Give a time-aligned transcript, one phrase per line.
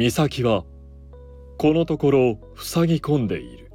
[0.00, 0.64] 美咲は
[1.58, 3.70] このところ塞ぎ込んでいる。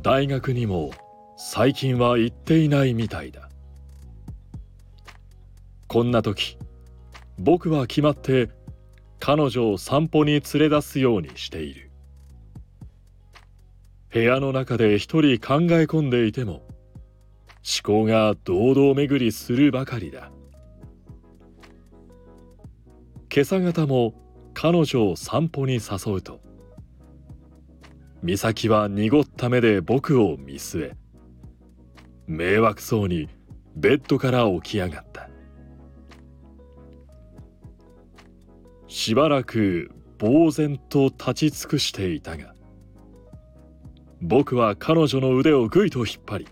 [0.00, 0.92] 大学にも
[1.36, 3.50] 最近は行っていないみたいだ。
[5.88, 6.56] こんな時
[7.38, 8.48] 僕は決まって
[9.20, 11.90] 彼女を散歩に連れ出すようにしている。
[14.10, 16.64] 部屋の中で一人考え込んでいても思
[17.84, 20.30] 考が堂々巡りするばかりだ。
[23.38, 24.14] 今朝方も
[24.52, 26.40] 彼女を散歩に誘うと
[28.20, 30.96] 美咲は濁った目で僕を見据え
[32.26, 33.28] 迷惑そうに
[33.76, 35.30] ベッドから起き上がった
[38.88, 42.56] しばらく呆然と立ち尽くしていたが
[44.20, 46.48] 僕は彼女の腕をぐいと引っ張り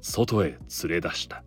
[0.00, 1.44] 外へ連れ出した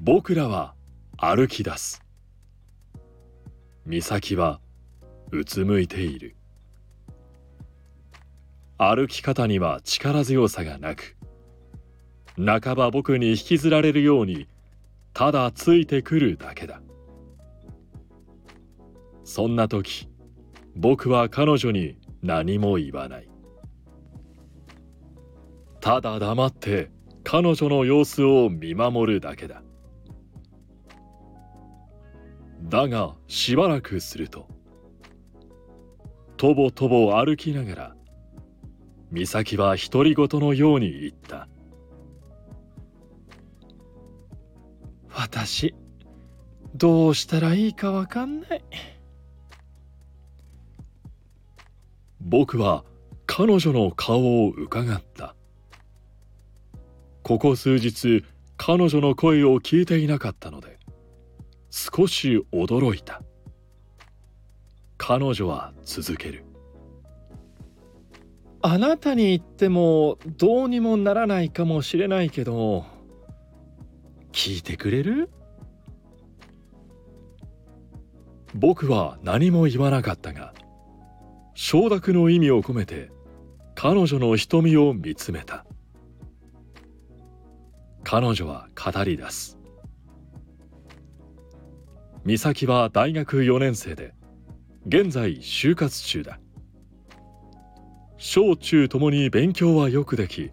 [0.00, 0.74] 僕らは
[1.16, 2.04] 歩き出す。
[3.84, 4.60] 美咲は
[5.32, 6.36] うつむいている。
[8.76, 11.16] 歩き方には力強さがなく
[12.36, 14.46] 半ば僕に引きずられるように
[15.14, 16.80] ただついてくるだけだ。
[19.24, 20.08] そんな時
[20.76, 23.28] 僕は彼女に何も言わない。
[25.80, 26.92] ただ黙って
[27.24, 29.64] 彼女の様子を見守るだけだ。
[32.62, 34.48] だがしばらくすると
[36.36, 37.96] とぼとぼ歩きながら
[39.10, 41.48] 美咲は独り言のように言った。
[45.08, 45.74] 私
[46.74, 48.62] どうしたらいいかわかんない。
[52.20, 52.84] 僕は
[53.26, 55.34] 彼女の顔をうかがった。
[57.22, 58.24] ここ数日
[58.58, 60.67] 彼女の声を聞いていなかったので
[61.78, 63.22] 少し驚いた。
[64.96, 66.44] 彼女は続ける。
[68.62, 72.84] あなたに言ってもどうにもならないかもしれないけど
[74.32, 75.30] 聞いてくれる？
[78.54, 80.54] 僕は何も言わなかったが
[81.54, 83.12] 承諾の意味を込めて
[83.76, 85.64] 彼女の瞳を見つめた。
[88.02, 89.57] 彼女は語り出す
[92.28, 94.12] 美咲は大学4年生で
[94.86, 96.38] 現在就活中だ。
[98.18, 100.50] 小中ともに勉強はよくでき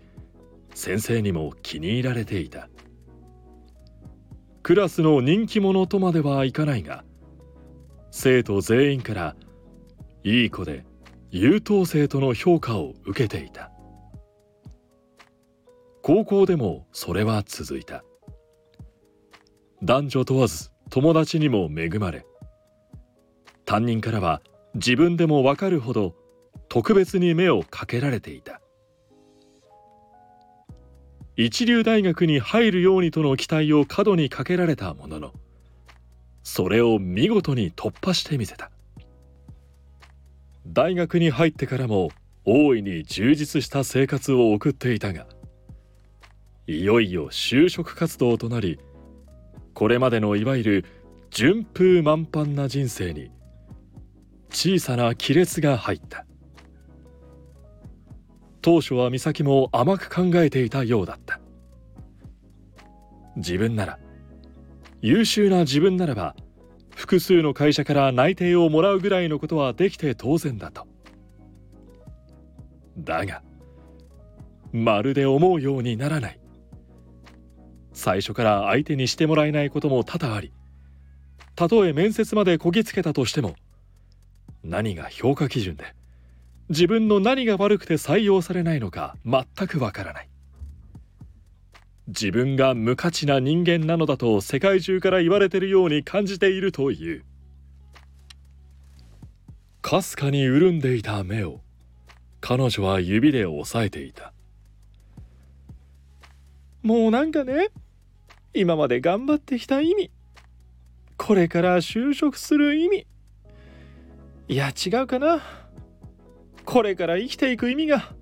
[0.74, 2.70] 先生にも気に入られていた。
[4.64, 7.04] クラスの人気者とまではいかないが
[8.10, 9.36] 生徒全員から
[10.24, 10.86] いい子で
[11.30, 13.70] 優等生との評価を受けていた。
[16.02, 18.06] 高校でもそれは続いた。
[19.84, 22.26] 男女問わず友達にも恵まれ
[23.66, 24.42] 担任からは
[24.76, 26.16] 自分でもわかるほど
[26.70, 28.62] 特別に目をかけられていた。
[31.38, 35.34] 一流大学に入るようにとの期待を過度にかけられたものの
[36.44, 38.72] それを見事に突破してみせた。
[40.68, 42.10] 大学に入ってからも
[42.46, 45.28] 大いに充実した生活を送っていたが
[46.68, 48.80] いよいよ就職活動となり
[49.76, 50.86] これまでのいわゆる
[51.30, 53.30] 順風満帆な人生に
[54.50, 56.26] 小さな亀裂が入った。
[58.62, 61.42] 当初は美咲も甘く考えていたようだった。
[63.36, 64.00] 自分なら
[65.02, 66.38] 優秀な自分ならば
[66.96, 70.88] 複数の会社から内定をもらうぐらいのことはできて当然だと。
[72.98, 73.44] だが
[74.72, 76.40] まるで思うようにならない。
[77.96, 80.52] 最初から相手にしてもらえないことも多々あり
[81.56, 83.56] たとえ面接までこぎつけたとしても
[84.64, 85.96] 何が評価基準で
[86.70, 90.30] 自分の何が悪くて採用されないのか全くわからない。
[92.08, 97.24] 自分が無価値な人間なのだと世界中から言われてるように感じているという。
[99.82, 101.62] かすかに潤んでいた目を
[102.42, 104.34] 彼女は指で押さえていた。
[106.82, 107.70] もうなんかね
[108.56, 110.12] 今まで頑張ってきた意味。
[111.18, 113.08] これから就職する意味。
[114.48, 115.42] いや違うかな。
[116.64, 118.14] これから生きていく意味が。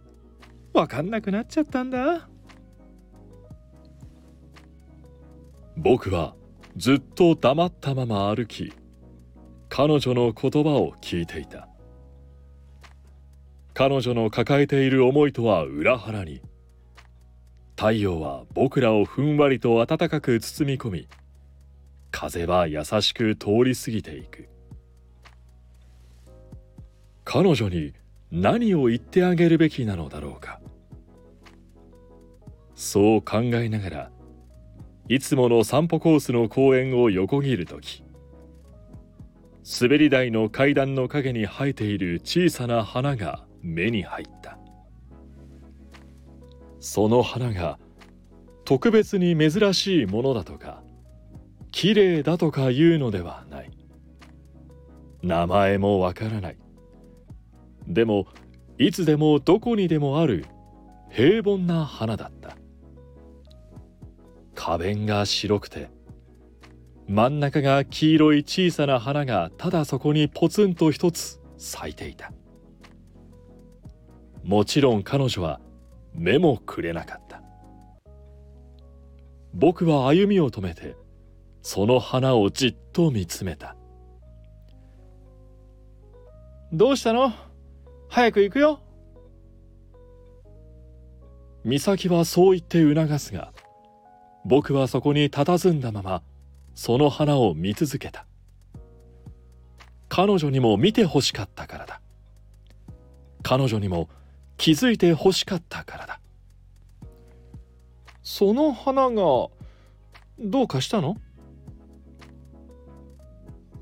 [0.74, 2.28] 分かんなくなっちゃったんだ。
[5.78, 6.36] 僕は
[6.78, 8.74] ずっと黙ったまま歩き
[9.70, 11.68] 彼女の言葉を聞いていた。
[13.74, 16.42] 彼女の抱えている思いとは裏腹に
[17.76, 21.08] 太陽は僕らをふんわりと暖かく包み込み
[22.12, 24.48] 風は優しく通り過ぎていく。
[27.26, 27.94] 彼女に
[28.32, 30.60] 何を言ってあげるべきなのだろうか。
[32.76, 34.12] そう考えながら
[35.08, 38.04] いつもの散歩コースの公園を横切る時
[39.82, 44.58] 滑り台の階段の陰に生えている小さな花が目に入った。
[46.84, 47.80] その花が
[48.66, 50.84] 特別に珍しいものだとか
[51.72, 53.72] 綺麗だとかいうのではない。
[55.22, 56.58] 名前もわからない。
[57.88, 58.28] でも
[58.78, 60.46] いつでもどこにでもある
[61.10, 62.58] 平凡な花だった。
[64.54, 65.90] 花弁が白くて
[67.08, 72.34] 真ん中が黄色い小さな花がただそこにポツンと一つ咲いていた。
[74.44, 75.62] もちろん彼女は
[76.14, 77.42] 目もくれなかった。
[79.54, 80.96] 僕は歩みを止めて
[81.62, 83.76] その花をじっと見つめた。
[86.72, 87.32] どうしたの？
[88.10, 88.80] 早く行くよ。
[91.66, 93.54] 美咲はそう言って促すが
[94.44, 96.22] 僕はそこに佇んだまま
[96.76, 98.26] その花を見続けた。
[100.10, 102.02] 彼女にも見てほしかったからだ。
[103.44, 104.10] 彼女にも
[104.64, 106.22] 気づいてほしかったからだ。
[108.22, 109.50] その花が
[110.40, 111.18] どうかしたの？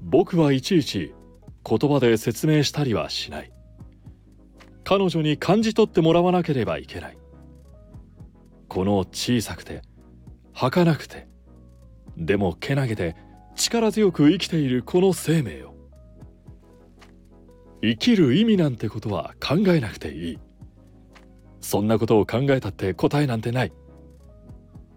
[0.01, 1.13] 僕はいちいち
[1.63, 3.51] 言葉で説明したりはしない。
[4.83, 7.17] 彼女に感じ取ってもらわなければいけない。
[8.67, 9.83] この小さくて
[10.51, 11.27] 儚くて
[12.17, 13.15] でもけなげで
[13.55, 15.75] 力強く生きているこの生命を。
[17.83, 20.39] 生きる意味なんてことは考えなくていい。
[21.61, 23.71] そんなことを考えたって答えなんてない。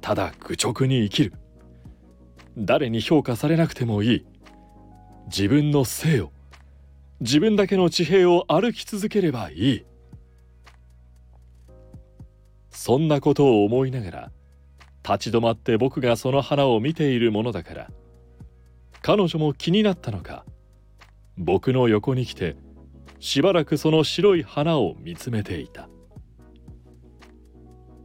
[0.01, 1.35] ただ愚直に生きる。
[2.57, 4.27] 誰に評価されなくてもいい。
[5.27, 6.33] 自分の性を。
[7.21, 9.85] 自分だけの地平を歩き続ければいい。
[12.71, 14.33] そんなことを思いながら
[15.09, 17.91] 立ち止まって僕がその花を見ているものだから
[19.01, 20.45] 彼女も気になったのか
[21.39, 22.57] 僕の横に来て
[23.21, 25.89] しばらくその白い花を見つめていた。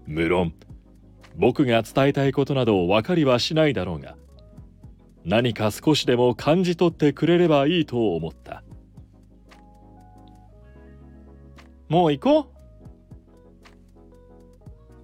[0.10, 0.56] 無論。
[1.38, 4.18] 僕が伝えたいことなど分かりはしないだろうが
[5.24, 8.64] 何か少しでも感じ取ってくれればいいと思った。
[11.88, 12.46] もう行こう。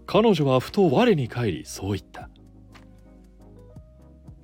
[0.08, 2.30] 彼女はふと我に返りそう言った。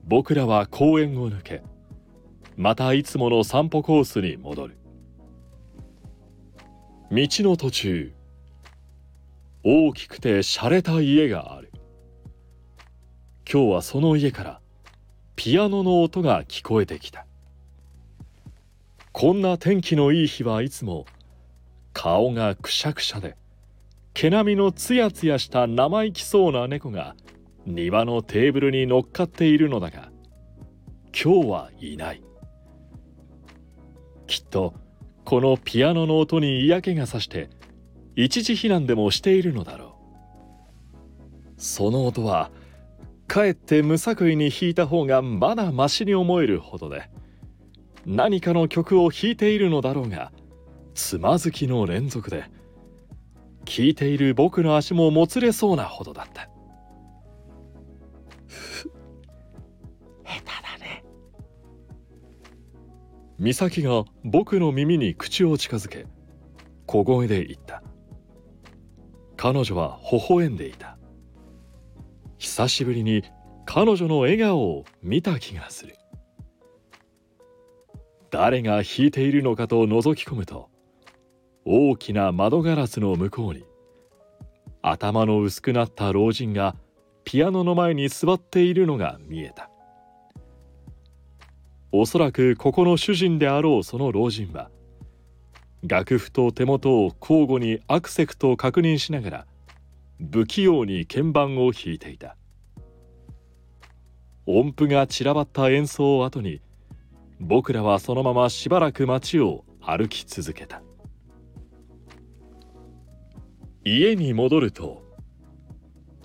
[0.04, 1.64] 僕らは公園を抜け
[2.56, 4.78] またいつもの散歩コースに戻る。
[7.12, 8.14] 道の途中
[9.64, 11.72] 大きくて洒落た家がある。
[13.52, 14.62] 今日はその家から
[15.36, 17.28] ピアノの音が聞こえてきた。
[19.12, 21.06] こんな天気のいい日はいつも
[21.94, 23.36] 顔がくしゃくしゃで
[24.14, 27.16] 毛並みのつやつやした生意気そうな猫が
[27.66, 30.12] 庭のテーブルに乗っかっているのだが
[31.14, 32.24] 今日はいない。
[34.26, 34.74] きっと
[35.24, 37.50] このピアノの音に嫌気がさして
[38.16, 39.92] 一時避難でもしているのだろう。
[41.58, 42.50] その音は
[43.28, 47.10] かえって無作為に弾いた方がまだマシに思えるほどで
[48.06, 50.32] 何かの曲を弾いているのだろうが
[50.96, 52.46] つまずきの連続で
[53.64, 56.50] 聞いている僕の足ももつれそうなほどだった。
[60.26, 61.04] 下手だね。
[63.40, 66.08] 美咲が僕の耳に口を近づけ
[66.86, 67.84] 小声で言った
[69.42, 71.00] 彼女は微笑んでいた。
[72.38, 73.24] 久しぶりに
[73.66, 75.96] 彼女の笑顔を見た気がする。
[78.30, 80.70] 誰が弾いているのかと覗き込むと
[81.66, 83.66] 大きな窓ガラスの向こうに
[84.84, 86.76] 頭の薄くなった老人が
[87.24, 89.72] ピアノの前に座っているのが見えた。
[91.92, 94.70] おそらくここの主人であろうその老人は
[95.84, 99.46] 楽譜と手元を交互にアクセクトを確認しながら
[100.32, 102.38] 不器用に鍵盤を弾いていた。
[104.46, 106.62] 音符が散らばった演奏を後に
[107.40, 110.84] 僕らはそのまましばらく街を歩き続けた。
[113.84, 115.02] 家に戻ると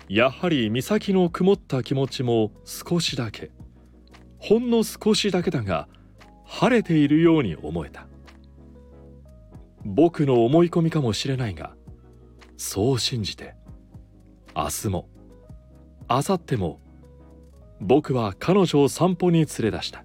[0.07, 3.49] やはり美咲の曇った気持ちも少しだけ
[4.37, 5.87] ほんの少しだけだが
[6.45, 8.07] 晴れているように思えた。
[9.89, 11.73] 僕の思い込みかもしれないが
[12.57, 13.55] そう信じて
[14.53, 15.07] 明日も
[16.09, 16.81] 明後日も
[17.79, 20.03] 僕は彼女を散歩に連れ出した。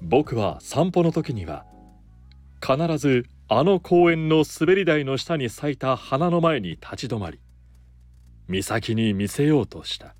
[0.00, 1.66] 僕は散歩の時には
[2.60, 7.40] 必ずあの公園の滑り台の下に咲いた花の前に立ち止まり
[8.48, 10.14] 美咲に見せようとした。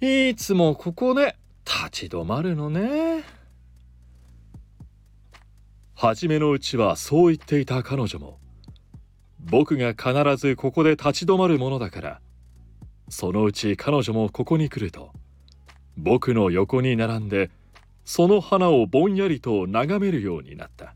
[0.00, 3.39] いつもここで立ち止まるのね。
[6.02, 8.38] 初めのうちはそう言っていた彼女も
[9.38, 12.20] 僕が必ずここで立ち止まるものだから
[13.10, 15.12] そのうち彼女もここに来ると
[15.98, 17.50] 僕の横に並んで
[18.06, 20.94] その花をぼんやりと眺めるようになった。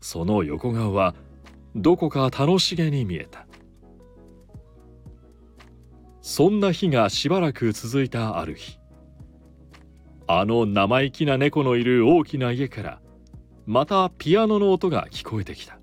[0.00, 1.16] その横顔は
[1.74, 3.48] どこか楽しげに見えた。
[6.22, 8.78] そんな日がしばらく続いたある日
[10.28, 13.00] あの生意気な猫のいる大きな家から
[13.70, 15.78] またピアノの音が聞こえてきた。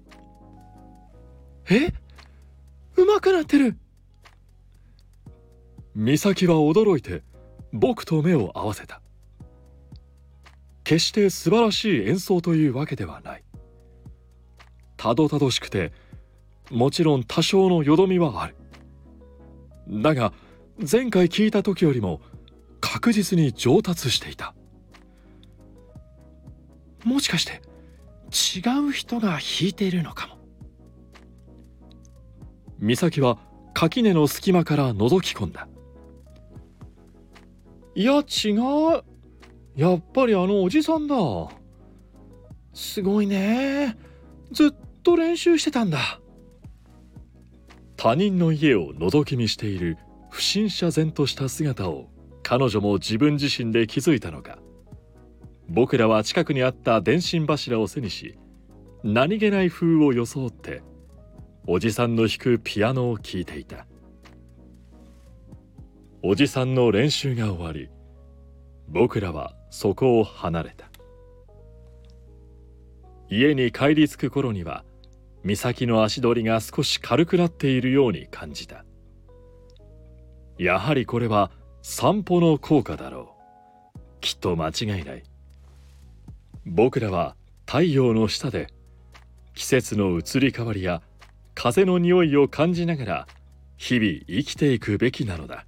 [1.69, 1.93] え？
[2.97, 3.77] うまくなってる。
[5.95, 7.23] 美咲は驚いて
[7.71, 9.01] 僕と目を合わせた。
[10.83, 13.43] 決して素晴らしい演奏というわけではない。
[14.97, 15.93] たどたどしくて
[16.69, 18.55] もちろん多少のよどみはある。
[19.89, 20.33] だが
[20.79, 22.19] 前回聞いた時よりも
[22.81, 24.53] 確実に上達していた。
[27.05, 27.61] もしかして
[28.31, 30.37] 違う人が弾いているのかも。
[32.79, 33.39] 美咲は
[33.73, 35.67] 垣根の隙間から覗き込んだ。
[37.95, 39.03] いや違う。
[39.75, 41.15] やっぱりあのおじさんだ。
[42.73, 43.97] すごいね。
[44.51, 46.19] ずっと練習してたんだ。
[47.95, 49.97] 他人の家を覗き見している
[50.29, 52.09] 不審者然とした姿を
[52.43, 54.59] 彼女も自分自身で気づいたのか
[55.69, 58.37] 僕らは近くにあった電信柱を背にし
[59.03, 60.81] 何気ない風を装って
[61.67, 63.85] おじさんの弾くピアノを聴いていた。
[66.23, 67.89] おじさんの練習が終わり
[68.87, 70.89] 僕らはそこを離れた。
[73.29, 74.85] 家に帰り着く頃には
[75.43, 78.85] 美咲の足取りが少し軽くなっているように感じた。
[80.57, 83.35] やはりこれは散歩の効果だろ
[83.95, 83.99] う。
[84.21, 85.23] きっと間違いない。
[86.69, 88.67] 僕らは太陽の下で
[89.55, 91.01] 季節の移り変わりや
[91.55, 93.27] 風の匂いを感じながら
[93.77, 95.65] 日々生きていくべきなのだ。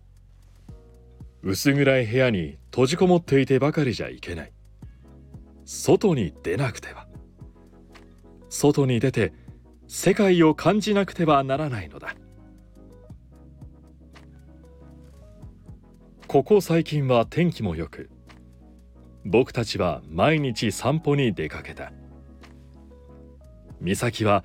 [1.41, 4.51] 薄暗い部屋に閉じこもっていてばかりじゃいけない。
[5.63, 7.08] 外に出なくては。
[8.50, 9.32] 外に出て
[9.88, 12.13] 世界を感じなくてはならないのだ。
[16.27, 18.10] ここ最近は天気も良く
[19.25, 21.91] 僕たちは毎日散歩に出かけた。
[23.81, 24.43] 美咲は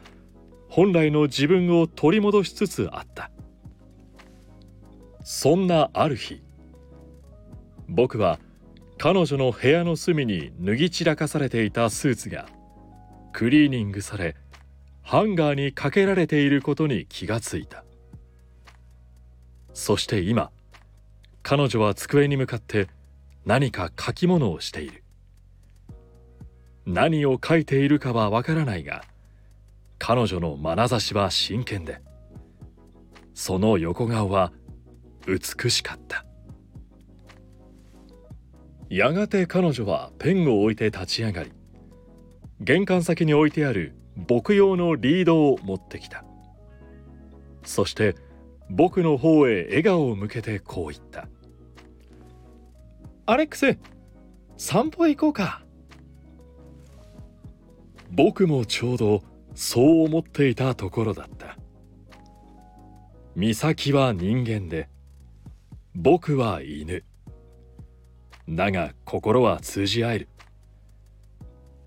[0.68, 3.30] 本来の自分を取り戻しつつあった。
[5.22, 6.42] そんなある日
[7.88, 8.38] 僕は
[8.98, 12.46] 彼女の部屋の隅に脱ぎ散らかされていたスーツが
[13.32, 14.36] クリーニングされ
[15.02, 17.84] ハンガーにかけられていることに気がついた。
[19.72, 20.50] そして今
[21.42, 22.88] 彼女は机に向かって
[23.46, 25.04] 何か書き物をしている。
[26.86, 29.04] 何を書いているかはわからないが
[29.98, 32.02] 彼女の眼差しは真剣で
[33.32, 34.52] その横顔は
[35.26, 36.24] 美しかった。
[38.90, 41.52] やがて彼女はペンを置いて立ち上がり
[42.60, 46.24] 玄関先に置いてある僕用のリードを持ってきた。
[47.64, 48.14] そして
[48.70, 51.28] 僕の方へ笑顔を向けてこう言った
[53.26, 53.78] 「アレックス
[54.56, 55.62] 散歩行こうか」
[58.10, 59.22] 僕もちょうど
[59.54, 61.56] そう思っていたところだった。
[63.36, 64.88] 美咲は人間で
[65.94, 67.04] 僕は犬。
[68.48, 70.28] だが心は通じ合える。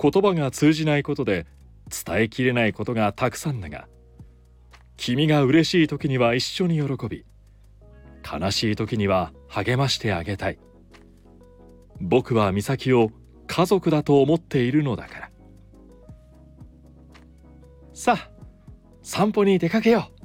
[0.01, 1.45] 言葉が通じないことで
[2.05, 3.87] 伝えきれないことがたくさんだが
[4.97, 7.25] 君が嬉しい時には一緒に喜び
[8.29, 10.59] 悲しい時には励ましてあげたい。
[11.99, 13.11] 僕は美咲を
[13.47, 15.31] 家族だと思っているのだから。
[17.93, 18.29] さあ
[19.01, 20.16] 散歩に出かけよう。